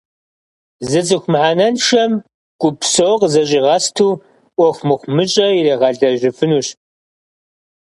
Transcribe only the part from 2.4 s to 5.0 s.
гуп псо къызэщӀигъэсту, Ӏуэху